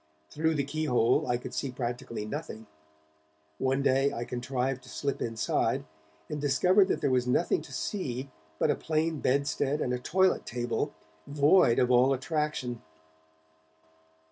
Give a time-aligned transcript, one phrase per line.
[0.31, 2.65] Through the key hole I could see practically nothing;
[3.59, 5.85] one day I contrived to slip inside,
[6.27, 10.43] and discovered that there was nothing to see but a plain bedstead and a toilet
[10.43, 10.91] table,
[11.27, 12.81] void of all attraction.